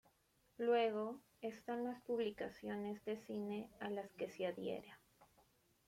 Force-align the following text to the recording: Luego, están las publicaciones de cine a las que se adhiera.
Luego, 0.57 1.19
están 1.43 1.83
las 1.83 2.01
publicaciones 2.01 3.05
de 3.05 3.17
cine 3.27 3.69
a 3.79 3.91
las 3.91 4.11
que 4.13 4.31
se 4.31 4.47
adhiera. 4.47 4.99